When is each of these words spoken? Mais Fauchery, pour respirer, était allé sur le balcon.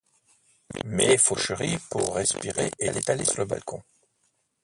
Mais 0.83 1.15
Fauchery, 1.19 1.77
pour 1.91 2.15
respirer, 2.15 2.71
était 2.79 3.11
allé 3.11 3.23
sur 3.23 3.37
le 3.41 3.45
balcon. 3.45 3.83